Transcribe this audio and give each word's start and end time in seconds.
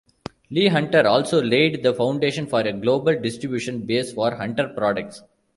Lee 0.49 0.69
Hunter 0.69 1.05
also 1.05 1.43
laid 1.43 1.83
the 1.83 1.93
foundation 1.93 2.47
for 2.47 2.61
a 2.61 2.73
global 2.73 3.21
distribution 3.21 3.85
base 3.85 4.11
for 4.11 4.33
Hunter 4.33 4.67
products. 4.69 5.21